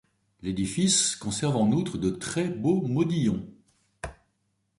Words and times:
L’édifice 0.41 1.15
conserve 1.15 1.55
en 1.57 1.69
outre 1.73 1.99
de 1.99 2.09
très 2.09 2.47
beaux 2.49 2.81
modillons. 2.81 3.45